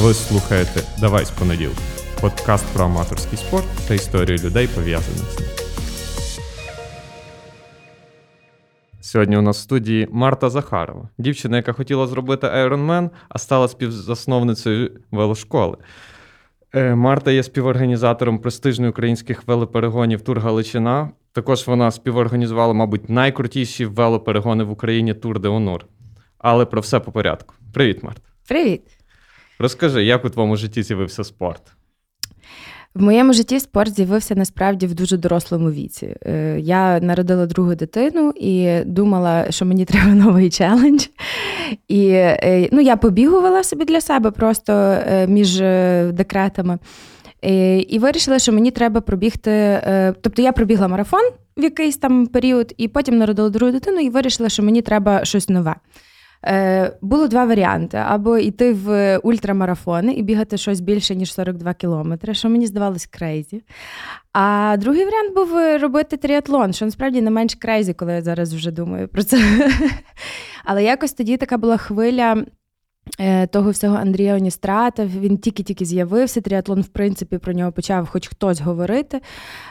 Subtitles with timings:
[0.00, 1.80] Ви слухаєте Давай з понеділка.
[2.20, 5.48] Подкаст про аматорський спорт та історію людей, пов'язаних з ним.
[9.00, 14.90] Сьогодні у нас в студії Марта Захарова, дівчина, яка хотіла зробити Ironman, а стала співзасновницею
[15.10, 15.76] велошколи.
[16.74, 21.10] Е, Марта є співорганізатором престижних українських велоперегонів Тур Галичина.
[21.32, 25.86] Також вона співорганізувала, мабуть, найкрутіші велоперегони в Україні Тур де Онур.
[26.38, 27.54] Але про все по порядку.
[27.72, 28.20] Привіт, Марта.
[28.48, 28.95] Привіт.
[29.58, 31.62] Розкажи, як у твоєму житті з'явився спорт?
[32.96, 36.16] В моєму житті спорт з'явився насправді в дуже дорослому віці.
[36.26, 41.06] Е, я народила другу дитину і думала, що мені треба новий челендж.
[41.88, 45.60] І е, ну, я побігувала собі для себе просто е, між
[46.12, 46.78] декретами.
[47.88, 49.80] І вирішила, що мені треба пробігти.
[50.20, 54.48] Тобто я пробігла марафон в якийсь там період, і потім народила другу дитину, і вирішила,
[54.48, 55.74] що мені треба щось нове.
[56.46, 62.34] Е, Було два варіанти: або йти в ультрамарафони і бігати щось більше, ніж 42 кілометри,
[62.34, 63.62] що мені здавалось crazy.
[64.32, 68.70] А другий варіант був робити тріатлон, що насправді не менш crazy, коли я зараз вже
[68.70, 69.38] думаю про це.
[70.64, 72.44] Але якось тоді така була хвиля.
[73.18, 76.40] Е, того всього Андрія Онистрата, він тільки-тільки з'явився.
[76.40, 79.20] Тріатлон, в принципі, про нього почав хоч хтось говорити.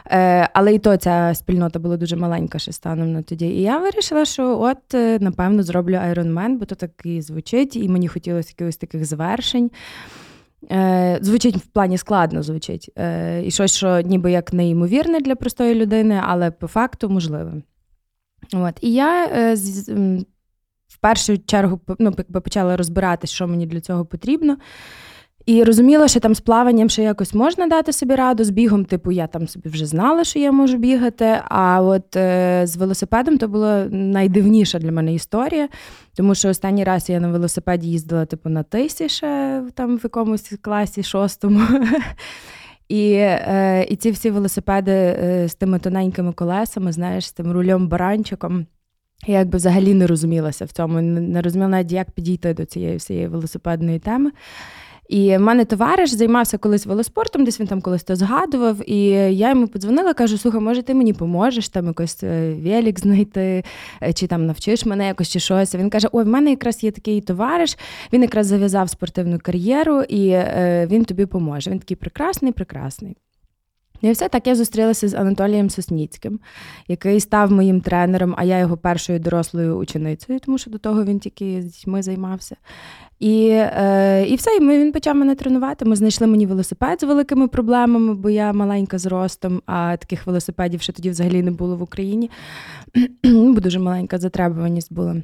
[0.08, 3.46] Е, але і то ця спільнота була дуже маленька ще станом на тоді.
[3.46, 7.90] І я вирішила, що от, е, напевно, зроблю Ironman, бо то так і звучить, і
[7.90, 9.72] мені хотілося якихось таких звершень.
[11.22, 12.90] Звучить в плані складно звучить.
[13.44, 17.54] І щось, що ніби як неймовірне для простої людини, але по факту можливе.
[18.54, 18.74] От.
[18.82, 19.28] І я
[20.88, 24.58] в першу чергу ну, почала розбиратись, що мені для цього потрібно.
[25.46, 29.12] І розуміла, що там з плаванням ще якось можна дати собі раду, з бігом, типу,
[29.12, 31.40] я там собі вже знала, що я можу бігати.
[31.50, 35.70] А от е, з велосипедом то була найдивніша для мене історія,
[36.16, 40.54] тому що останній раз я на велосипеді їздила, типу, на тисі ще там в якомусь
[40.62, 41.62] класі шостому.
[42.90, 47.88] І е, і ці всі велосипеди е, з тими тоненькими колесами, знаєш, з тим рульом
[47.88, 48.66] баранчиком.
[49.28, 53.28] Я якби взагалі не розумілася в цьому, не розуміла навіть, як підійти до цієї всієї
[53.28, 54.32] велосипедної теми.
[55.10, 58.90] І в мене товариш займався колись велоспортом, десь він там колись то згадував.
[58.90, 63.64] І я йому подзвонила, кажу: слухай, може, ти мені поможеш там якось е, велик знайти,
[64.04, 65.76] е, чи там навчиш мене якось чи щось.
[65.76, 67.78] Він каже: Ой, в мене якраз є такий товариш,
[68.14, 71.72] він якраз зав'язав спортивну кар'єру, і е, він тобі поможе.
[71.72, 73.18] Він такий прекрасний, прекрасний.
[74.02, 76.40] І все так я зустрілася з Анатолієм Сосніцьким,
[76.88, 81.20] який став моїм тренером, а я його першою дорослою ученицею, тому що до того він
[81.20, 82.56] тільки з дітьми займався.
[83.20, 85.86] І е, і все, і він почав мене тренувати.
[85.86, 90.82] Ми знайшли мені велосипед з великими проблемами, бо я маленька з ростом, а таких велосипедів
[90.82, 92.32] ще тоді взагалі не було в Україні.
[93.24, 95.16] бо дуже маленька затребуваність була.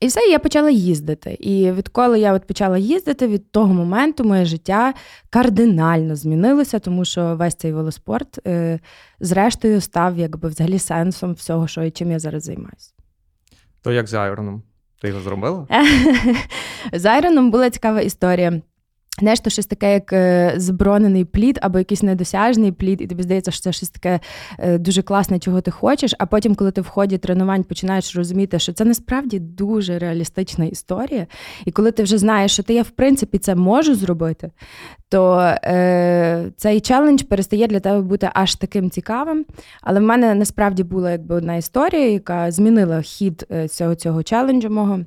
[0.00, 1.36] І все, я почала їздити.
[1.40, 4.94] І відколи я от почала їздити, від того моменту моє життя
[5.30, 8.80] кардинально змінилося, тому що весь цей велоспорт, е,
[9.20, 12.92] зрештою, став якби взагалі сенсом всього, що і чим я зараз займаюся.
[13.82, 14.62] То як з Айроном?
[15.00, 15.66] Ти його зробила?
[16.92, 18.62] З Айроном була цікава історія.
[19.18, 23.50] Знаєш, то щось таке, як е, зборонений плід або якийсь недосяжний плід, і тобі здається,
[23.50, 24.20] що це щось таке
[24.58, 26.14] е, дуже класне, чого ти хочеш.
[26.18, 31.26] А потім, коли ти в ході тренувань починаєш розуміти, що це насправді дуже реалістична історія.
[31.64, 34.50] І коли ти вже знаєш, що ти я в принципі це можу зробити,
[35.08, 39.44] то е, цей челендж перестає для тебе бути аж таким цікавим.
[39.82, 44.70] Але в мене насправді була якби одна історія, яка змінила хід е, цього цього челенджу
[44.70, 45.00] мого.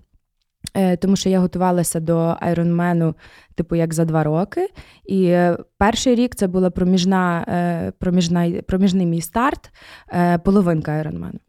[0.74, 3.16] Е, тому що я готувалася до айронмену,
[3.56, 4.70] типу, як за два роки.
[5.06, 9.72] І е, перший рік це була проміжна, е, проміжна, проміжний мій старт,
[10.44, 11.40] половинка айронмену.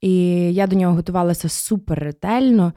[0.00, 0.14] І
[0.54, 2.72] я до нього готувалася супер ретельно,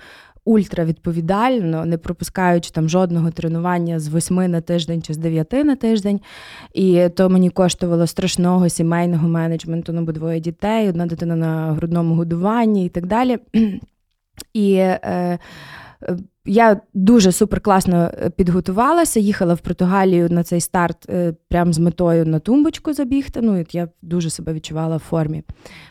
[0.45, 6.21] ультравідповідально, не пропускаючи там жодного тренування з восьми на тиждень чи з дев'яти на тиждень.
[6.73, 12.15] І то мені коштувало страшного сімейного менеджменту, ну бо двоє дітей, одна дитина на грудному
[12.15, 13.37] годуванні і так далі.
[14.53, 15.39] І е,
[16.45, 21.79] я дуже супер класно е, підготувалася, їхала в Португалію на цей старт е, прямо з
[21.79, 23.41] метою на тумбочку забігти.
[23.41, 25.43] Ну, Я дуже себе відчувала в формі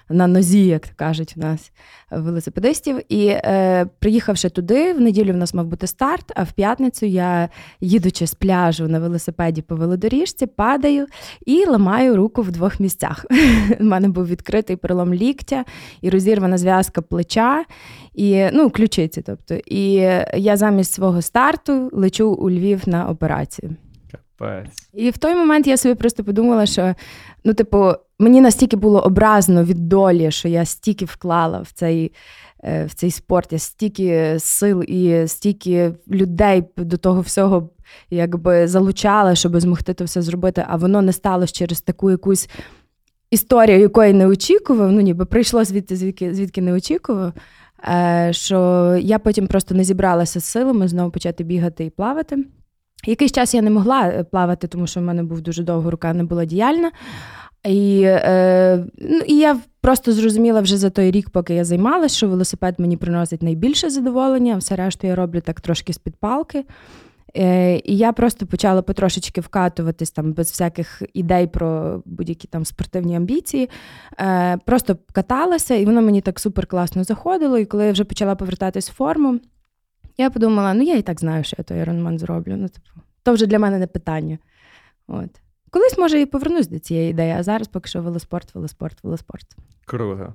[0.09, 1.73] на нозі, як кажуть у нас
[2.11, 3.01] велосипедистів.
[3.09, 7.49] І е, приїхавши туди, в неділю в нас мав бути старт, а в п'ятницю я,
[7.81, 11.07] їдучи з пляжу на велосипеді по велодоріжці, падаю
[11.47, 13.27] і ламаю руку в двох місцях.
[13.81, 15.65] У мене був відкритий перелом ліктя
[16.01, 17.65] і розірвана зв'язка плеча,
[18.15, 19.23] і ну, ключиці.
[19.23, 19.55] тобто.
[19.55, 20.09] І
[20.43, 23.77] я замість свого старту лечу у Львів на операцію.
[24.11, 24.89] Капець.
[24.93, 26.95] І в той момент я собі просто подумала, що
[27.45, 32.13] ну, типу, мені настільки було образно від долі, що я стільки вклала в цей
[32.65, 37.71] е, в цей спорт, я стільки сил і стільки людей до того всього
[38.11, 42.49] якби залучала, щоб змогти це все зробити, а воно не сталося через таку якусь
[43.31, 44.93] історію, якої не очікував.
[44.93, 47.33] Ну, ніби прийшло звідти, звідки, звідки не очікував.
[47.89, 52.45] Е, що я потім просто не зібралася з силами знову почати бігати і плавати.
[53.07, 56.13] Якийсь час я не могла е, плавати, тому що в мене був дуже довго рука
[56.13, 56.91] не була діяльна.
[57.65, 62.29] І е, ну, і я просто зрозуміла вже за той рік, поки я займалася, що
[62.29, 66.65] велосипед мені приносить найбільше задоволення, все решту я роблю так трошки з-під палки.
[67.37, 73.17] Е, І я просто почала потрошечки вкатуватись там без всяких ідей про будь-які там спортивні
[73.17, 73.71] амбіції.
[74.21, 77.59] Е, Просто каталася, і воно мені так супер класно заходило.
[77.59, 79.41] І коли я вже почала повертатись в форму,
[80.19, 82.57] я подумала: ну я і так знаю, що я той Ironman зроблю.
[82.57, 84.39] Ну, типу, то вже для мене не питання.
[85.09, 85.31] От.
[85.71, 89.47] Колись, може, і повернусь до цієї ідеї, а зараз поки що велоспорт, велоспорт, велоспорт.
[89.85, 90.35] Круто.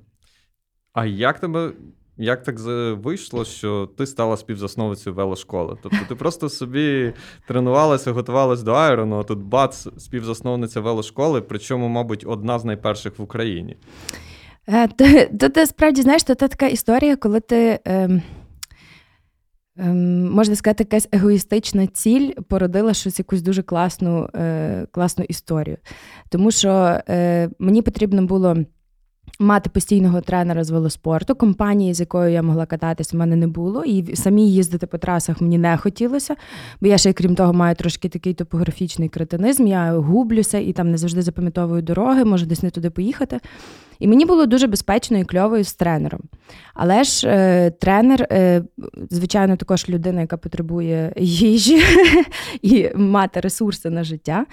[0.92, 1.72] А як тебе
[2.18, 2.58] як так
[2.98, 5.76] вийшло, що ти стала співзасновницею велошколи?
[5.82, 7.12] Тобто ти просто собі
[7.48, 13.22] тренувалася, готувалася до айрону, а тут бац, співзасновниця велошколи, причому, мабуть, одна з найперших в
[13.22, 13.76] Україні.
[14.68, 14.88] Е,
[15.40, 17.80] то ти справді знаєш, то така історія, коли ти.
[17.86, 18.22] Е,
[20.30, 25.76] Можна сказати, якась егоїстична ціль породила щось якусь дуже класну е, класну історію.
[26.28, 28.56] Тому що е, мені потрібно було
[29.40, 33.84] Мати постійного тренера з велоспорту, компанії, з якою я могла кататись, в мене не було.
[33.84, 36.36] І самі їздити по трасах мені не хотілося,
[36.80, 39.66] бо я ще, крім того, маю трошки такий топографічний кретинизм.
[39.66, 43.40] Я гублюся і там не завжди запам'ятовую дороги, можу десь не туди поїхати.
[43.98, 46.20] І мені було дуже безпечно і кльово з тренером.
[46.74, 48.62] Але ж е, тренер, е,
[49.10, 51.82] звичайно, також людина, яка потребує їжі
[52.62, 54.46] і мати ресурси на життя.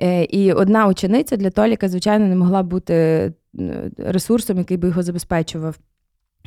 [0.00, 3.32] Е, і одна учениця для Толіка, звичайно, не могла бути
[3.98, 5.78] ресурсом, який би його забезпечував.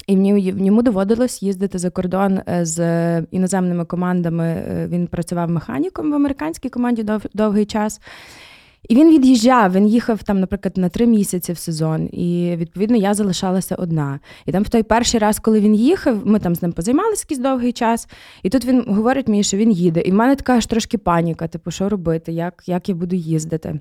[0.08, 0.16] І
[0.52, 4.64] в ньому доводилось їздити за кордон е, з іноземними командами.
[4.92, 8.02] Він працював механіком в американській команді довгий час.
[8.90, 13.14] І він від'їжджав, він їхав там, наприклад, на три місяці в сезон, і відповідно я
[13.14, 14.20] залишалася одна.
[14.46, 17.40] І там в той перший раз, коли він їхав, ми там з ним позаймалися якийсь
[17.40, 18.08] довгий час,
[18.44, 20.02] і тут він говорить мені, що він їде.
[20.02, 23.80] І в мене така аж трошки паніка, типу, що робити, як, як я буду їздити.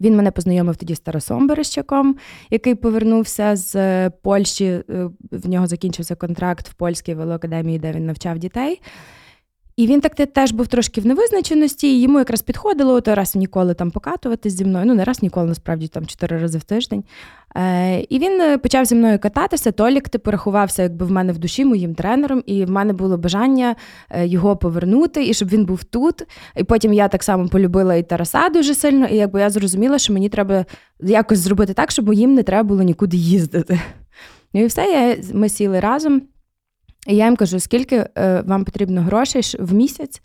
[0.00, 2.16] Він мене познайомив тоді з Тарасом Берещаком,
[2.50, 4.64] який повернувся з Польщі.
[4.64, 4.82] Е,
[5.32, 8.80] в нього закінчився контракт в польській велоакадемії, де він навчав дітей.
[9.76, 13.74] І він так теж був трошки в невизначеності, і йому якраз підходило то раз ніколи
[13.74, 14.86] там покатуватись зі мною.
[14.86, 17.04] Ну, не раз ніколи, насправді, там чотири рази в тиждень.
[17.56, 19.72] Е, І він е, почав зі мною кататися.
[19.72, 23.76] Толік типу, рахувався якби в мене в душі моїм тренером, і в мене було бажання
[24.10, 26.22] е, його повернути, і щоб він був тут.
[26.56, 30.12] І потім я так само полюбила і Тараса дуже сильно, і якби я зрозуміла, що
[30.12, 30.64] мені треба
[31.00, 33.80] якось зробити так, щоб їм не треба було нікуди їздити.
[34.54, 36.22] Ну і все, я, ми сіли разом.
[37.06, 38.06] І я їм кажу, скільки
[38.44, 40.22] вам потрібно грошей в місяць,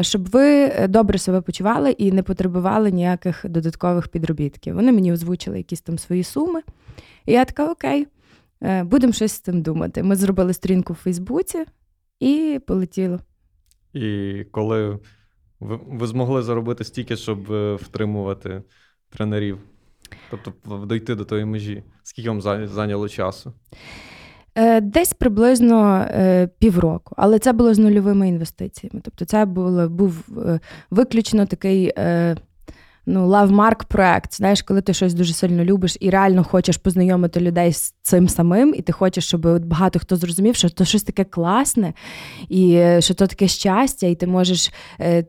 [0.00, 4.74] щоб ви добре себе почували і не потребували ніяких додаткових підробітків.
[4.74, 6.60] Вони мені озвучили якісь там свої суми.
[7.26, 8.06] І я така, окей,
[8.62, 10.02] е, будемо щось з цим думати.
[10.02, 11.64] Ми зробили сторінку в Фейсбуці
[12.20, 13.20] і полетіло.
[13.92, 14.98] І коли
[15.60, 17.42] ви, ви змогли заробити стільки, щоб
[17.76, 18.62] втримувати
[19.10, 19.58] тренерів,
[20.30, 23.52] тобто дойти до тої межі, скільки вам зайняло часу?
[24.58, 29.00] Е, десь приблизно е, півроку, але це було з нульовими інвестиціями.
[29.04, 30.60] Тобто, це було, був е,
[30.90, 31.92] виключно такий
[33.06, 34.34] ну, лавмарк проект.
[34.34, 38.74] Знаєш, коли ти щось дуже сильно любиш і реально хочеш познайомити людей з цим самим,
[38.76, 41.92] і ти хочеш, щоб багато хто зрозумів, що це щось таке класне,
[42.48, 44.72] і що то таке щастя, і ти можеш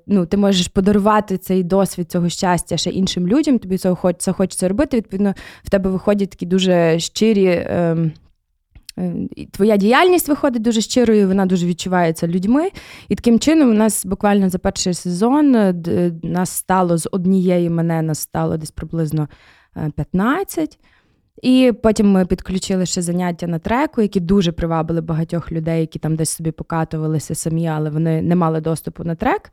[0.08, 3.60] ну, ти можеш подарувати цей досвід цього щастя ще іншим людям.
[3.60, 3.96] Тобі це
[4.34, 4.98] хочеться робити.
[4.98, 5.34] Відповідно,
[5.64, 7.68] в тебе виходять такі дуже щирі.
[9.00, 9.14] Е,
[9.52, 12.70] твоя діяльність виходить дуже щирою, вона дуже відчувається людьми.
[13.10, 15.74] І таким чином, у нас буквально за перший сезон е,
[16.24, 19.28] нас стало з однієї мене нас стало десь приблизно
[19.96, 20.80] 15.
[20.82, 20.88] Е,
[21.42, 26.16] і потім ми підключили ще заняття на треку, які дуже привабили багатьох людей, які там
[26.16, 29.52] десь собі покатувалися самі, але вони не мали доступу на трек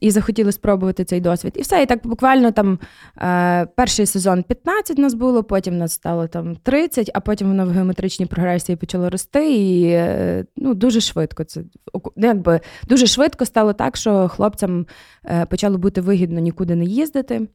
[0.00, 1.52] і захотіли спробувати цей досвід.
[1.56, 1.82] І все.
[1.82, 2.78] І так буквально там
[3.18, 7.70] е, перший сезон 15 нас було, потім нас стало там 30, а потім воно в
[7.70, 9.54] геометричній прогресії почало рости.
[9.54, 11.62] І е, ну, дуже швидко це
[11.94, 14.86] ну, якби дуже швидко стало так, що хлопцям
[15.24, 17.48] е, почало бути вигідно нікуди не їздити.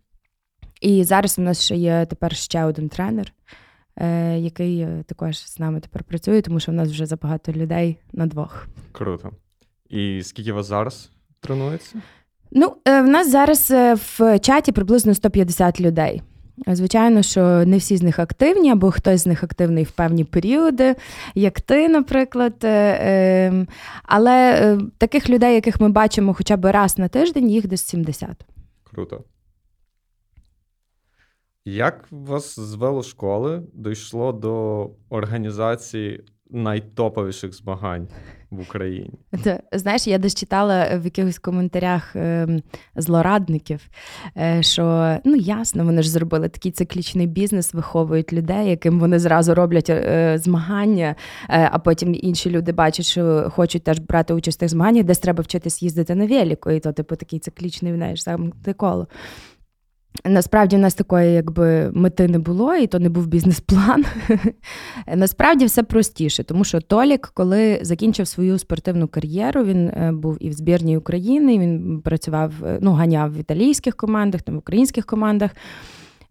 [0.81, 3.33] І зараз у нас ще є тепер ще один тренер.
[4.37, 8.67] Який також з нами тепер працює, тому що в нас вже забагато людей на двох.
[8.91, 9.31] Круто.
[9.89, 12.01] І скільки вас зараз тренується?
[12.57, 16.21] Ну, в нас зараз в чаті приблизно 150 людей.
[16.67, 20.95] Звичайно, що не всі з них активні, або хтось з них активний в певні періоди,
[21.35, 22.53] як ти, наприклад.
[22.63, 23.67] Ем,
[24.03, 28.29] але таких людей, яких ми бачимо хоча б раз на тиждень, їх десь 70.
[28.83, 29.23] Круто.
[31.65, 36.23] Як вас з велошколи дійшло до організації
[36.55, 38.07] найтоповіших змагань
[38.51, 39.11] в Україні?
[39.73, 42.47] Знаєш, я десь читала в якихось коментарях е,
[42.95, 43.81] злорадників,
[44.37, 49.55] е, що ну ясно, вони ж зробили такий циклічний бізнес, виховують людей, яким вони зразу
[49.55, 51.15] роблять е, змагання,
[51.47, 55.41] а потім інші люди бачать, що хочуть теж брати участь в тих змаганнях, десь треба
[55.41, 59.07] вчитись їздити на велику, і то, типу, такий циклічний знаєш, сам коло.
[60.23, 64.05] Насправді в нас такої якби мети не було, і то не був бізнес-план.
[65.15, 70.49] Насправді все простіше, тому що Толік, коли закінчив свою спортивну кар'єру, він е, був і
[70.49, 75.51] в збірній України, він працював, е, ну, ганяв в італійських командах, там в українських командах.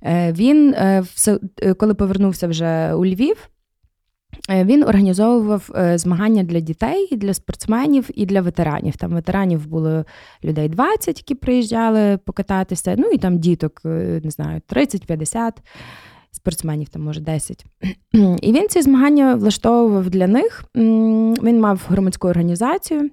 [0.02, 0.74] Е, він
[1.14, 1.38] все,
[1.78, 3.50] коли повернувся вже у Львів,
[4.48, 8.96] він організовував е, змагання для дітей, для спортсменів і для ветеранів.
[8.96, 10.04] Там ветеранів було
[10.44, 12.94] людей 20, які приїжджали покататися.
[12.98, 15.52] Ну і там діток, е, не знаю, 30-50,
[16.30, 17.64] спортсменів там, може, 10.
[18.42, 20.64] І він ці змагання влаштовував для них.
[20.74, 23.10] Він мав громадську організацію,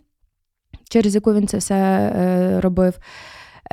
[0.89, 2.93] через яку він це все робив.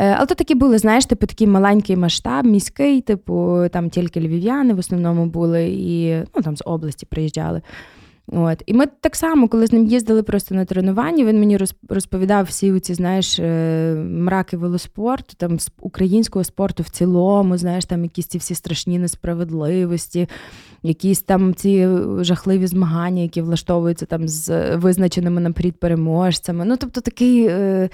[0.00, 4.75] Е, але то такі були, знаєш, типу такий маленький масштаб, міський, типу, там тільки львів'яни
[4.75, 7.62] в основному були, і ну, там з області приїжджали.
[8.33, 8.62] От.
[8.67, 12.81] І ми так само, коли з ним їздили просто на тренування, він мені розповідав всі
[12.81, 18.55] ці, знаєш, е, мраки велоспорту, там українського спорту в цілому, знаєш, там якісь ці всі
[18.55, 20.28] страшні несправедливості,
[20.83, 21.88] якісь там ці
[22.21, 26.64] жахливі змагання, які влаштовуються там з визначеними наперед переможцями.
[26.64, 27.47] Ну, тобто такий.
[27.47, 27.88] Е,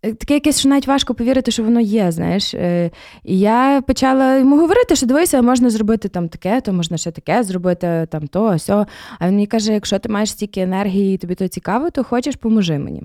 [0.00, 2.54] таке якесь, що навіть важко повірити, що воно є, знаєш.
[2.54, 2.90] Е,
[3.24, 7.42] і я почала йому говорити, що дивися, можна зробити там таке, то можна ще таке
[7.42, 8.86] зробити, там то, сьо.
[9.18, 12.36] А він мені каже: якщо ти маєш стільки енергії і тобі то цікаво, то хочеш,
[12.36, 13.02] поможи мені.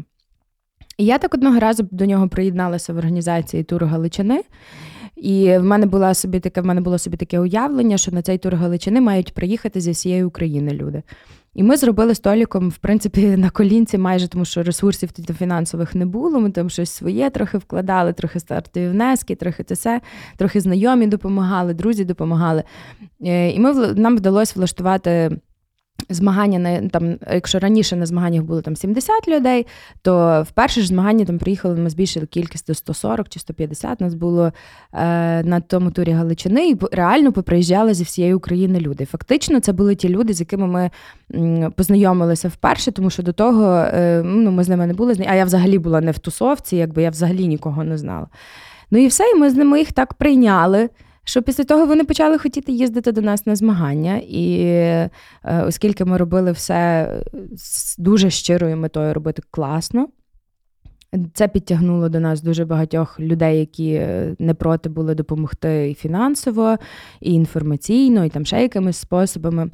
[0.98, 4.44] І я так одного разу до нього приєдналася в організації Туру Галичини.
[5.16, 8.38] І в мене була собі таке, в мене було собі таке уявлення, що на цей
[8.38, 11.04] тур Галичини мають приїхати зі всієї України люди.
[11.56, 16.06] І ми зробили століком, в принципі, на колінці майже, тому що ресурсів тоді фінансових не
[16.06, 16.40] було.
[16.40, 20.02] Ми там щось своє трохи вкладали, трохи стартові внески, трохи це все,
[20.38, 22.64] трохи знайомі допомагали, друзі допомагали.
[23.26, 25.40] Е, і ми нам вдалося влаштувати
[26.10, 29.68] Змагання на там, якщо раніше на змаганнях було там 70 людей,
[30.02, 34.14] то в перше ж змагання там приїхали ми збільшили кількість до 140 чи 150 нас
[34.14, 34.52] було
[34.94, 39.06] е, на тому турі Галичини, і реально поприїжджали зі всієї України люди.
[39.06, 40.90] Фактично, це були ті люди, з якими ми
[41.76, 45.46] познайомилися вперше, тому що до того е, ну, ми з ними не були, а я
[45.46, 48.28] взагалі була не в тусовці, якби я взагалі нікого не знала.
[48.92, 50.90] Ну і все, і ми з ними їх так прийняли
[51.26, 55.10] що після того вони почали хотіти їздити до нас на змагання, і е,
[55.44, 57.10] оскільки ми робили все
[57.56, 60.08] з дуже щирою метою робити класно.
[61.34, 66.78] Це підтягнуло до нас дуже багатьох людей, які е, не проти були допомогти і фінансово,
[67.22, 69.70] і інформаційно, і там ще якимись способами.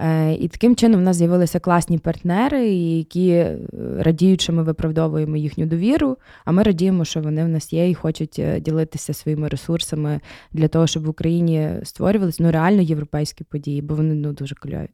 [0.00, 3.58] Е, і таким чином в нас з'явилися класні партнери, які е,
[3.98, 6.16] радіють, що ми виправдовуємо їхню довіру.
[6.44, 10.20] А ми радіємо, що вони в нас є і хочуть ділитися своїми ресурсами
[10.52, 14.88] для того, щоб в Україні створювалися ну реально європейські події, бо вони ну дуже кльові.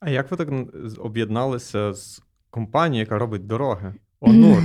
[0.00, 0.48] А як ви так
[0.98, 3.94] об'єдналися з компанією, яка робить дороги?
[4.22, 4.62] Онур.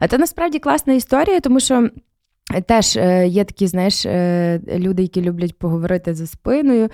[0.00, 1.90] А це насправді класна історія, тому що.
[2.66, 6.88] Теж е, є такі, знаєш, е, люди, які люблять поговорити за спиною,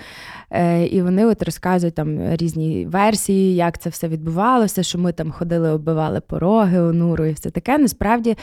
[0.51, 5.31] е, і вони от розказують там різні версії, як це все відбувалося, що ми там
[5.31, 7.77] ходили, оббивали пороги онуру і все таке.
[7.77, 8.37] Насправді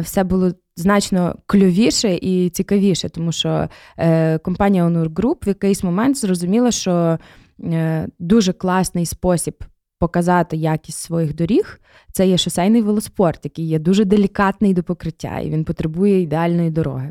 [0.00, 3.68] все було значно кльовіше і цікавіше, тому що
[4.42, 7.18] компанія Onur Group в якийсь момент зрозуміла, що
[8.18, 9.64] дуже класний спосіб
[10.02, 11.80] показати якість своїх доріг,
[12.12, 17.10] це є шосейний велоспорт, який є дуже делікатний до покриття, і він потребує ідеальної дороги.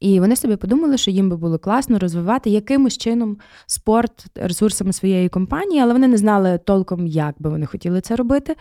[0.00, 5.28] І вони собі подумали, що їм би було класно розвивати якимось чином спорт ресурсами своєї
[5.28, 8.56] компанії, але вони не знали толком, як би вони хотіли це робити.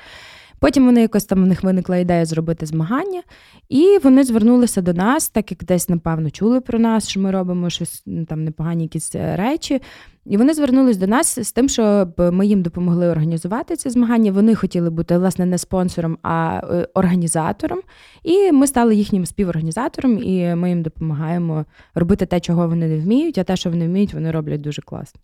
[0.64, 3.24] Потім вони якось там у них виникла ідея зробити змагання,
[3.70, 7.70] і вони звернулися до нас, так як десь, напевно, чули про нас, що ми робимо
[7.70, 9.82] щось там непогані якісь е, речі.
[10.26, 14.32] І вони звернулись до нас з тим, щоб ми їм допомогли організувати ці змагання.
[14.32, 17.82] Вони хотіли бути власне не спонсором, а е, організатором.
[18.24, 21.66] І ми стали їхнім співорганізатором, і ми їм допомагаємо
[21.96, 25.22] робити те, чого вони не вміють, а те, що вони вміють, вони роблять дуже класно.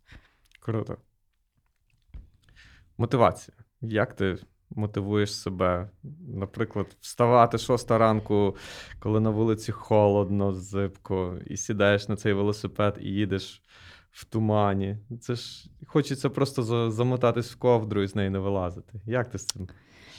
[0.60, 0.98] Круто.
[2.98, 3.58] Мотивація.
[3.82, 4.38] Як ти
[4.70, 5.90] мотивуєш себе
[6.28, 8.56] наприклад, вставати шоста ранку,
[9.00, 13.62] коли на вулиці холодно, зипко, і сідаєш на цей велосипед і їдеш
[14.12, 14.98] в тумані.
[15.22, 19.02] Це ж хочеться просто замотатись в ковдру і з неї не вилазити.
[19.06, 19.68] Як ти з цим?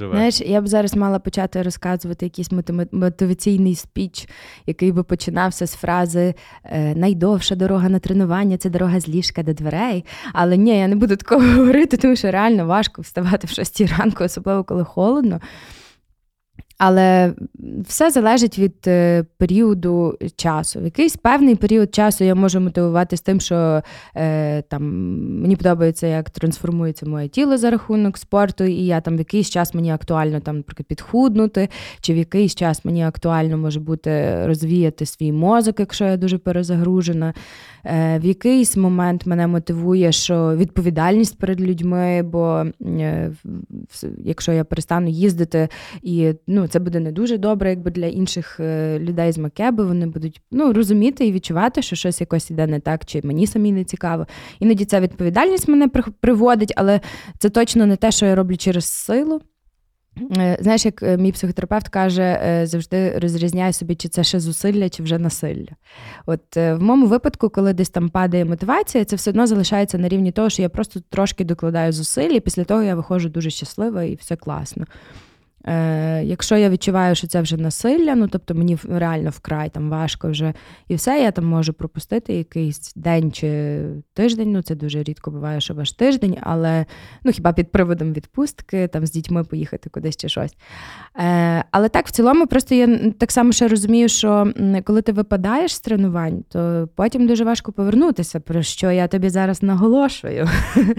[0.00, 0.12] Живе.
[0.12, 2.50] Знаєш, я б зараз мала почати розказувати якийсь
[2.92, 4.28] мотиваційний спіч,
[4.66, 9.52] який би починався з фрази «Е, Найдовша дорога на тренування це дорога з ліжка до
[9.52, 10.04] дверей.
[10.32, 14.24] Але ні, я не буду такого говорити, тому що реально важко вставати в 6 ранку,
[14.24, 15.40] особливо коли холодно.
[16.82, 17.32] Але
[17.88, 20.80] все залежить від е, періоду часу.
[20.80, 23.82] В якийсь певний період часу я можу мотивувати з тим, що
[24.16, 24.82] е, там
[25.42, 29.74] мені подобається, як трансформується моє тіло за рахунок спорту, і я там в якийсь час
[29.74, 31.68] мені актуально там, наприклад, підхуднути,
[32.00, 37.34] чи в якийсь час мені актуально може бути розвіяти свій мозок, якщо я дуже перезагружена.
[37.84, 43.32] Е, В якийсь момент мене мотивує, що відповідальність перед людьми, бо е,
[44.24, 45.68] якщо я перестану їздити
[46.02, 49.84] і ну це буде не дуже добре, якби для інших е, людей з Макеби.
[49.84, 53.72] Вони будуть ну, розуміти і відчувати, що щось якось іде не так, чи мені самі
[53.72, 54.26] не цікаво.
[54.60, 55.88] Іноді ця відповідальність мене
[56.20, 57.00] приводить, але
[57.38, 59.40] це точно не те, що я роблю через силу.
[60.36, 65.02] Е, знаєш, як е, мій психотерапевт каже, завжди розрізняє собі, чи це ще зусилля, чи
[65.02, 65.68] вже насилля.
[66.26, 70.32] От в моєму випадку, коли десь там падає мотивація, це все одно залишається на рівні
[70.32, 74.14] того, що я просто трошки докладаю зусиль, і після того я виходжу дуже щаслива і
[74.14, 74.84] все класно.
[75.66, 80.30] Е, Якщо я відчуваю, що це вже насилля, ну тобто мені реально вкрай там важко
[80.30, 80.52] вже
[80.88, 83.80] і все, я там можу пропустити якийсь день чи
[84.14, 84.52] тиждень.
[84.52, 86.84] Ну це дуже рідко буває, що ваш тиждень, але
[87.24, 90.56] ну хіба під приводом відпустки, там з дітьми поїхати кудись чи щось.
[91.16, 94.52] Е, Але так, в цілому, просто я так само ще розумію, що
[94.84, 99.62] коли ти випадаєш з тренувань, то потім дуже важко повернутися, про що я тобі зараз
[99.62, 100.48] наголошую.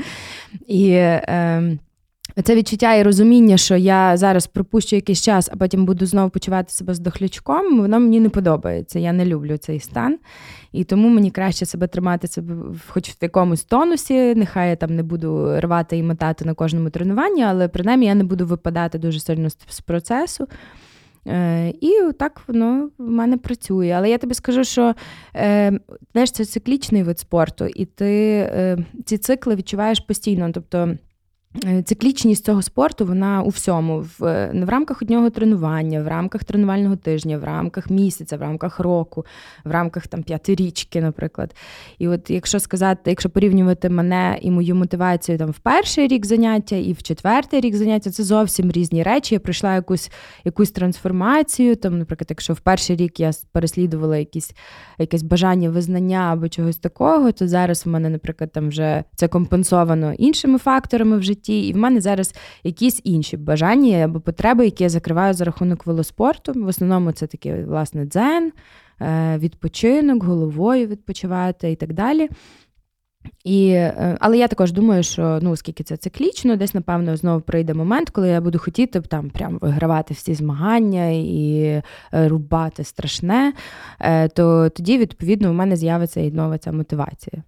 [0.67, 1.77] І е,
[2.43, 6.73] це відчуття і розуміння, що я зараз пропущу якийсь час, а потім буду знову почувати
[6.73, 8.99] себе з дохлячком, воно мені не подобається.
[8.99, 10.17] Я не люблю цей стан.
[10.71, 12.55] І тому мені краще себе тримати себе
[12.87, 14.35] хоч в якомусь тонусі.
[14.35, 18.23] Нехай я там не буду рвати і мотати на кожному тренуванні, але принаймні я не
[18.23, 20.47] буду випадати дуже сильно з процесу.
[21.27, 23.93] Е, І так воно в мене працює.
[23.97, 24.95] Але я тобі скажу, що
[25.35, 25.79] е,
[26.11, 28.13] знаєш, це циклічний вид спорту, і ти
[28.51, 30.51] е, ці цикли відчуваєш постійно.
[30.53, 30.97] Тобто.
[31.65, 36.95] Е, циклічність цього спорту вона у всьому, в, в рамках одного тренування, в рамках тренувального
[36.95, 39.25] тижня, в рамках місяця, в рамках року,
[39.65, 41.55] в рамках там п'ятирічки, наприклад.
[41.99, 46.75] І от якщо сказати, якщо порівнювати мене і мою мотивацію там в перший рік заняття
[46.75, 49.35] і в четвертий рік заняття, це зовсім різні речі.
[49.35, 50.11] Я пройшла якусь
[50.43, 51.75] якусь трансформацію.
[51.75, 54.53] Там, наприклад, якщо в перший рік я переслідувала якісь
[54.97, 60.13] якесь бажання визнання або чогось такого, то зараз в мене, наприклад, там вже це компенсовано
[60.13, 64.83] іншими факторами в житті житті, і в мене зараз якісь інші бажання або потреби, які
[64.83, 66.53] я закриваю за рахунок велоспорту.
[66.53, 68.51] В основному це такі, власне, дзен,
[69.01, 72.29] е, відпочинок, головою відпочивати і так далі.
[73.43, 77.73] І, е, Але я також думаю, що ну, оскільки це циклічно, десь, напевно, знову прийде
[77.73, 83.53] момент, коли я буду хотіти там прям вигравати всі змагання і е, рубати страшне,
[84.33, 87.43] то тоді, відповідно, у мене з'явиться і нова ця мотивація.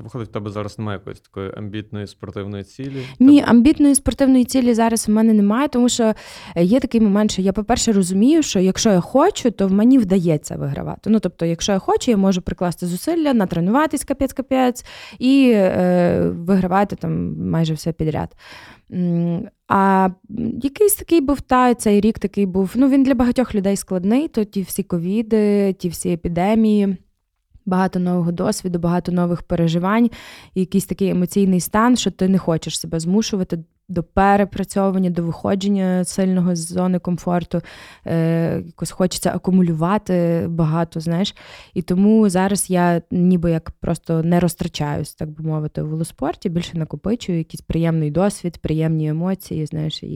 [0.00, 3.02] То виходить, в тебе зараз немає якоїсь такої амбітної спортивної цілі?
[3.18, 6.14] Ні, амбітної спортивної цілі зараз в мене немає, тому що
[6.56, 10.56] є такий момент, що я, по-перше, розумію, що якщо я хочу, то в мені вдається
[10.56, 11.10] вигравати.
[11.10, 14.84] Ну, тобто, якщо я хочу, я можу прикласти зусилля, натренуватись капець-капець
[15.18, 18.36] і е, вигравати там майже все підряд.
[19.68, 20.08] А
[20.62, 22.72] якийсь такий був та цей рік такий був.
[22.74, 26.96] Ну він для багатьох людей складний, то ті всі ковіди, ті всі епідемії
[27.66, 30.10] багато нового досвіду, багато нових переживань,
[30.54, 33.58] і якийсь такий емоційний стан, що ти не хочеш себе змушувати
[33.90, 37.62] до перепрацьовування, до виходження сильного з зони комфорту.
[38.06, 41.34] Е, Якось хочеться акумулювати багато, знаєш.
[41.74, 46.78] І тому зараз я ніби як просто не розтрачаюсь, так би мовити, у велоспорті, більше
[46.78, 50.08] накопичую якийсь приємний досвід, приємні емоції, знаєш, і,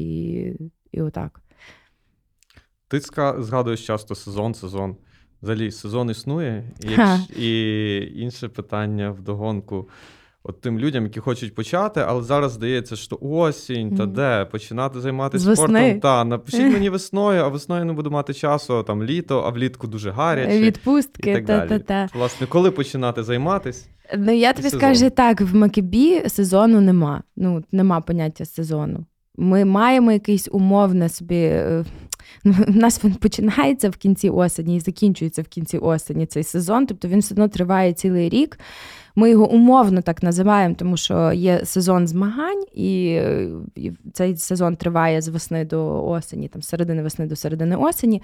[0.93, 1.41] і отак.
[2.89, 3.01] Ти
[3.39, 4.97] згадуєш часто сезон, сезон.
[5.45, 9.89] Взагалі, сезон існує, і, якщо, і інше питання вдогонку.
[10.47, 15.57] От тим людям, які хочуть почати, але зараз здається, що осінь, та де починати займатися
[15.57, 16.01] спортом.
[16.01, 20.11] Та напишіть мені весною, а весною не буду мати часу, там літо, а влітку дуже
[20.11, 20.61] гаряче.
[20.61, 21.69] Відпустки, і так та, далі.
[21.69, 22.09] та, та.
[22.19, 23.87] Власне, коли починати займатися?
[24.19, 27.23] Ну я тобі скажу так: в Макебі сезону нема.
[27.37, 29.07] Ну, нема поняття сезону.
[29.37, 31.61] Ми маємо якийсь умовне собі.
[32.47, 36.43] Е, Ну, у нас він починається в кінці осені і закінчується в кінці осені цей
[36.43, 38.59] сезон, тобто він все одно триває цілий рік.
[39.17, 43.21] Ми його умовно так називаємо, тому що є сезон змагань, і,
[44.13, 48.23] цей сезон триває з весни до осені, там середини весни до середини осені.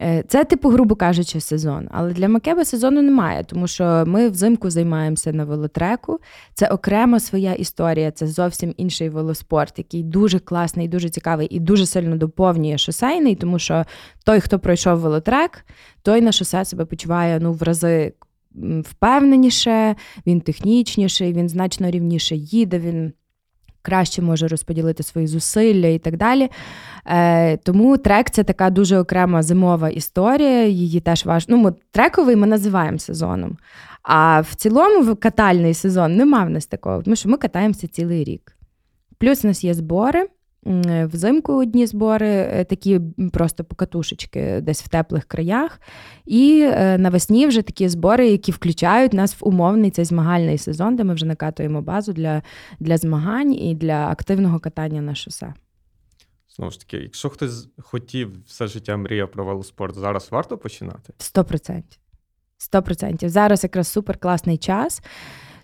[0.00, 1.88] Е, це, типу, грубо кажучи, сезон.
[1.90, 6.20] Але для Макеба сезону немає, тому що ми взимку займаємося на велотреку.
[6.54, 11.86] Це окрема своя історія, це зовсім інший велоспорт, який дуже класний, дуже цікавий і дуже
[11.86, 13.84] сильно доповнює шосейний, тому що
[14.24, 15.64] той, хто пройшов велотрек,
[16.02, 18.12] той на шосе себе почуває ну, в рази
[18.84, 22.78] впевненіше, він технічніший, він значно рівніше їде.
[22.78, 23.12] він
[23.82, 26.50] краще може розподілити свої зусилля і так далі.
[27.06, 30.66] Е, Тому трек це така дуже окрема зимова історія.
[30.66, 31.52] Її теж важко.
[31.56, 33.56] Ну, трековий ми називаємо сезоном.
[34.02, 38.56] А в цілому катальний сезон нема в нас такого, тому що ми катаємося цілий рік.
[39.18, 40.28] Плюс у нас є збори.
[40.64, 43.00] Взимку одні збори, е, такі
[43.32, 45.80] просто покатушечки десь в теплих краях.
[46.24, 51.04] І е, навесні вже такі збори, які включають нас в умовний цей змагальний сезон, де
[51.04, 52.42] ми вже накатуємо базу для,
[52.80, 55.54] для змагань і для активного катання на шосе.
[56.56, 61.12] Знову ж таки, якщо хтось хотів все життя мріяв про велоспорт, зараз варто починати?
[61.18, 62.00] Сто процентів.
[62.58, 63.28] Сто процентів.
[63.28, 65.02] Зараз якраз супер класний час,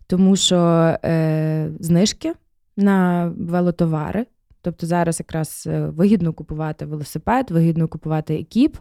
[0.06, 0.56] тому що
[1.04, 2.32] е, знижки
[2.76, 4.26] на велотовари.
[4.62, 8.76] Тобто зараз якраз е, вигідно купувати велосипед, вигідно купувати екіп,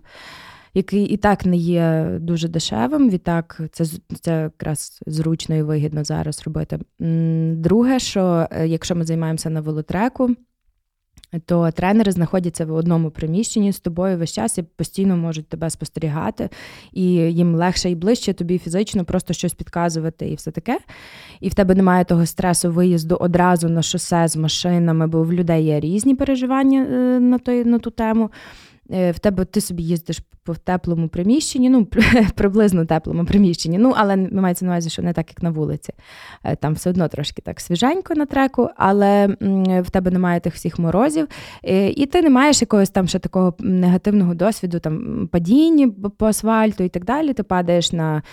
[0.73, 3.09] який і так не є дуже дешевим.
[3.09, 3.85] Відтак це
[4.21, 6.79] це якраз зручно і вигідно зараз робити.
[7.53, 10.35] Друге, що е, якщо ми займаємося на велотреку,
[11.45, 16.49] то тренери знаходяться в одному приміщенні з тобою весь час і постійно можуть тебе спостерігати,
[16.93, 20.79] і їм легше і ближче тобі фізично просто щось підказувати і все таке.
[21.39, 25.65] І в тебе немає того стресу виїзду одразу на шосе з машинами, бо в людей
[25.65, 28.29] є різні переживання е, на той, на ту тему.
[28.91, 31.87] Е, в тебе ти собі їздиш по теплому приміщенні, ну
[32.35, 33.77] приблизно теплому приміщенні.
[33.77, 35.93] Ну, але мається на увазі, що не так, як на вулиці.
[36.43, 39.27] Е, там все одно трошки так свіженько на треку, але
[39.81, 41.27] в тебе немає тих всіх морозів,
[41.63, 46.83] е, і ти не маєш якогось там ще такого негативного досвіду, там падіння по асфальту
[46.83, 47.33] і так далі.
[47.33, 48.23] Ти падаєш на,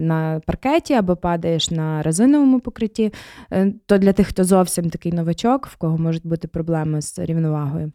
[0.00, 3.12] на паркеті або падаєш на резиновому покритті.
[3.86, 7.92] То для тих, хто зовсім такий новачок, в кого можуть бути проблеми з рівновагою.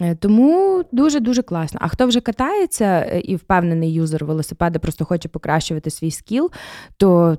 [0.00, 1.80] Е, тому дуже-дуже класно.
[1.82, 6.50] А хто вже катається е, і впевнений юзер велосипеда, просто хоче покращувати свій скіл,
[6.96, 7.38] то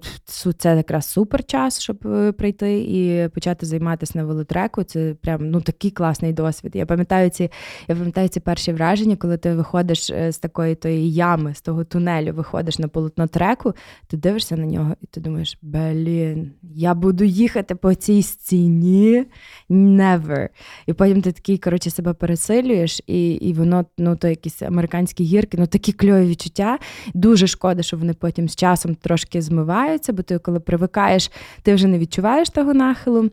[0.58, 4.84] це якраз супер час, щоб е, прийти і почати займатися на велотреку.
[4.84, 6.72] Це прям ну такий класний досвід.
[6.76, 7.52] Я пам'ятаю ці,
[7.88, 12.34] я пам'ятаю ці перші враження, коли ти виходиш з такої тої ями, з того тунелю,
[12.34, 13.74] виходиш на полотно треку,
[14.08, 19.26] ти дивишся на нього, і ти думаєш, блін, я буду їхати по цій стіні.
[19.70, 20.50] Never.
[20.86, 25.24] І потім ти такий, коротше, себе пересилюєш підсилюєш, і і воно ну, то якісь американські
[25.24, 26.80] гірки, ну такі кльові відчуття.
[27.14, 31.32] Дуже шкода, що вони потім з часом трошки змиваються, бо ти, коли привикаєш,
[31.62, 33.30] ти вже не відчуваєш того нахилу.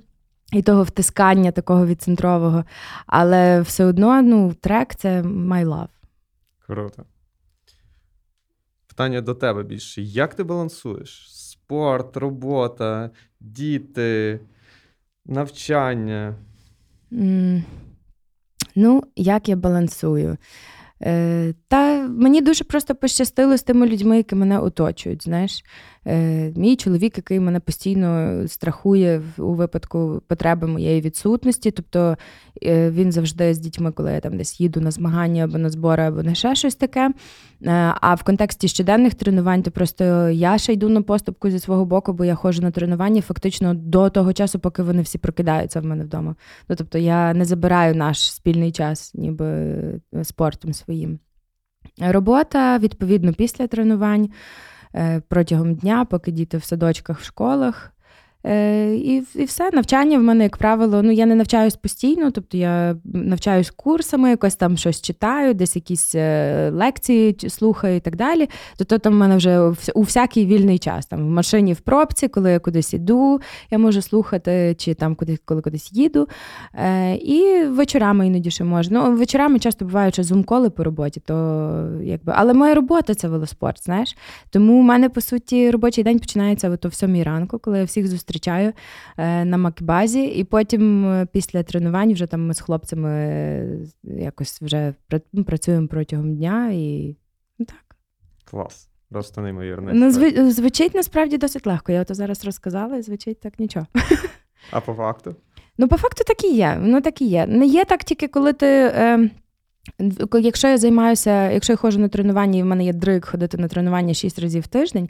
[0.52, 2.64] І того втискання такого відцентрового.
[3.06, 5.88] Але все одно ну, трек це my love.
[6.66, 7.02] Круто.
[8.86, 10.02] Питання до тебе більше.
[10.02, 11.26] Як ти балансуєш?
[11.30, 14.40] Спорт, робота, діти,
[15.24, 16.34] навчання?
[18.76, 20.36] Ну, як я балансую?
[21.02, 25.24] Е, Та мені дуже просто пощастило з тими людьми, які мене оточують.
[25.24, 25.64] знаєш.
[26.06, 31.70] Е, Мій чоловік, який мене постійно страхує у випадку потреби моєї відсутності.
[31.70, 32.16] Тобто
[32.62, 36.02] е, він завжди з дітьми, коли я там десь їду на змагання або на збори,
[36.02, 37.10] або на ще щось таке.
[37.10, 37.12] Е,
[38.00, 42.12] а в контексті щоденних тренувань, то просто я ще йду на поступку зі свого боку,
[42.12, 46.04] бо я ходжу на тренування фактично до того часу, поки вони всі прокидаються в мене
[46.04, 46.36] вдома.
[46.68, 49.74] Ну, Тобто я не забираю наш спільний час, ніби
[50.22, 51.18] спортом своїм.
[52.00, 54.28] Робота, відповідно, після тренувань.
[54.96, 57.92] Е, протягом дня, поки діти в садочках, в школах.
[58.46, 62.56] Е, і і все, навчання в мене, як правило, ну я не навчаюсь постійно, тобто
[62.56, 68.48] я навчаюсь курсами, якось там щось читаю, десь якісь е, лекції слухаю і так далі.
[68.76, 69.60] Тобто там в мене вже
[69.94, 71.06] у всякий вільний час.
[71.06, 75.38] Там В машині в пробці, коли я кудись іду, я можу слухати, чи там куди,
[75.44, 76.28] коли кудись їду.
[76.74, 79.08] Е, І вечорами іноді ще можна.
[79.08, 81.34] Ну, вечорами часто бувають що зум-коли по роботі, то
[82.02, 82.32] якби.
[82.36, 84.16] Але моя робота це велоспорт, знаєш.
[84.50, 88.35] Тому в мене, по суті, робочий день починається о 7 ранку, коли я всіх зустрічаю
[88.36, 88.72] зустрічаю
[89.16, 94.62] е, на Макбазі, і потім е, після тренувань вже там ми з хлопцями е, якось
[94.62, 94.94] вже
[95.32, 97.16] ну, працюємо протягом дня і
[97.58, 97.96] ну, так.
[98.44, 98.88] Клас.
[99.10, 99.90] Просто неймовірно.
[99.94, 100.50] Ну, зв...
[100.50, 101.92] Звучить насправді досить легко.
[101.92, 103.86] Я то зараз розказала, і звучить так нічого.
[104.70, 105.36] А по факту?
[105.78, 106.78] Ну, по факту так і є.
[106.80, 107.46] Ну, так і є.
[107.46, 108.66] Не є так тільки, коли ти.
[108.66, 109.30] Е...
[110.40, 113.68] Якщо я займаюся, якщо я ходжу на тренування, і в мене є дрик ходити на
[113.68, 115.08] тренування 6 разів в тиждень,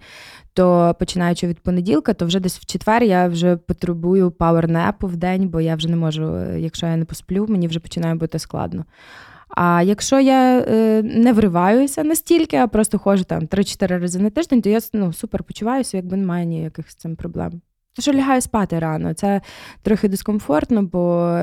[0.52, 5.48] то починаючи від понеділка, то вже десь в четвер я вже потребую пауернепу в день,
[5.48, 8.84] бо я вже не можу, якщо я не посплю, мені вже починає бути складно.
[9.48, 14.62] А якщо я е, не вриваюся настільки, а просто ходжу там 3-4 рази на тиждень,
[14.62, 17.60] то я ну, супер почуваюся, якби немає ніяких з цим проблем.
[17.98, 19.14] Що лягаю спати рано.
[19.14, 19.40] Це
[19.82, 21.36] трохи дискомфортно, бо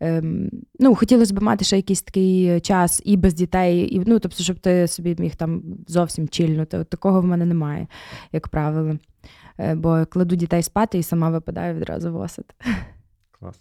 [0.00, 4.42] ем, ну, хотілося б мати ще якийсь такий час і без дітей, і ну, тобто,
[4.42, 6.84] щоб ти собі міг там зовсім чільнути.
[6.84, 7.86] Такого в мене немає,
[8.32, 8.98] як правило.
[9.58, 12.54] Е, бо кладу дітей спати і сама випадаю відразу в осад.
[13.30, 13.60] Клас.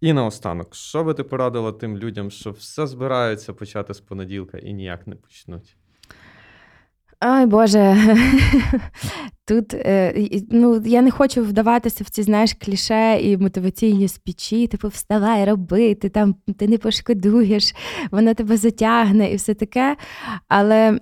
[0.00, 4.72] І наостанок, що би ти порадила тим людям, що все збираються почати з понеділка і
[4.72, 5.76] ніяк не почнуть?
[7.26, 7.96] Ой, Боже,
[9.46, 14.88] тут е, ну, я не хочу вдаватися в ці знаєш, кліше і мотиваційні спічі, типу,
[14.88, 17.74] вставай, роби, ти там ти не пошкодуєш,
[18.10, 19.96] вона тебе затягне і все таке.
[20.48, 20.98] Але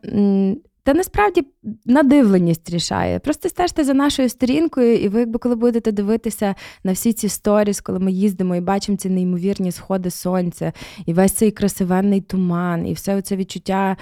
[0.84, 1.46] та насправді
[1.86, 3.18] надивленість рішає.
[3.18, 6.54] Просто стежте за нашою сторінкою, і ви, якби коли будете дивитися
[6.84, 10.72] на всі ці сторіс, коли ми їздимо і бачимо ці неймовірні сходи сонця,
[11.06, 13.96] і весь цей красивенний туман, і все це відчуття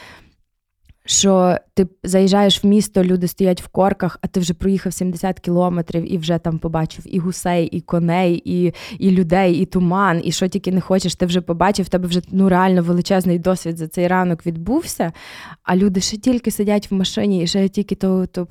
[1.10, 6.12] що ти заїжджаєш в місто, люди стоять в корках, а ти вже проїхав 70 кілометрів
[6.12, 10.48] і вже там побачив і гусей, і коней, і і людей, і туман, і що
[10.48, 14.08] тільки не хочеш, ти вже побачив, в тебе вже ну реально величезний досвід за цей
[14.08, 15.12] ранок відбувся.
[15.62, 18.46] А люди ще тільки сидять в машині, і ще тільки то, то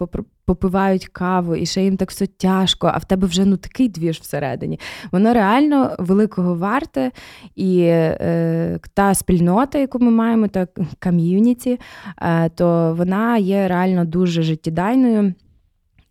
[0.49, 4.19] попивають каву, і ще їм так все тяжко, а в тебе вже ну такий двіж
[4.19, 4.79] всередині.
[5.11, 7.11] Воно реально великого варте.
[7.55, 10.67] І е, та спільнота, яку ми маємо, та
[11.03, 11.79] ком'юніті,
[12.21, 15.33] е, то вона є реально дуже життєдайною.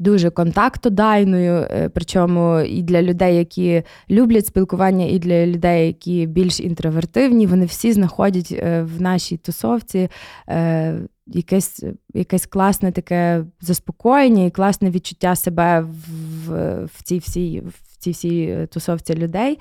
[0.01, 6.61] Дуже контактодайною, е, причому і для людей, які люблять спілкування, і для людей, які більш
[6.61, 10.09] інтровертивні, вони всі знаходять е, в нашій тусовці
[10.49, 17.97] е, якесь якесь класне таке заспокоєння і класне відчуття себе в, в цій всій в
[17.99, 19.59] цій всій тусовці людей,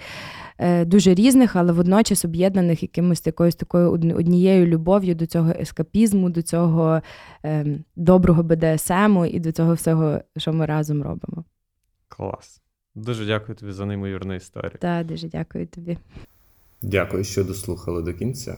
[0.57, 6.41] е, дуже різних, але водночас об'єднаних якимось якоюсь такою однією любов'ю до цього ескапізму, до
[6.41, 7.01] цього
[7.45, 11.43] е, доброго БДСМу і до цього всього, що ми разом робимо.
[12.07, 12.61] Клас.
[12.95, 14.71] Дуже дякую тобі за неймовірну історію.
[14.79, 15.97] Так, дуже дякую тобі.
[16.81, 18.57] Дякую, що дослухали до кінця.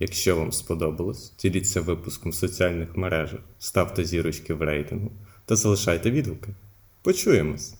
[0.00, 5.12] Якщо вам сподобалось, діліться випуском в соціальних мережах, ставте зірочки в рейтингу
[5.44, 6.48] та залишайте відгуки.
[7.02, 7.74] Почуємось!